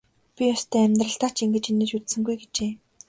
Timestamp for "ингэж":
1.43-1.65